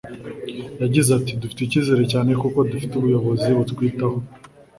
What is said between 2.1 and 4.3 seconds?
cyane kuko dufite ubuyobozi butwitaho